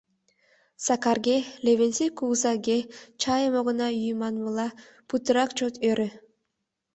[0.85, 2.77] Сакарге, Левентей кугызаге
[3.21, 4.67] чайым огына йӱ манмыла
[5.07, 6.09] путырак чот ӧрӧ: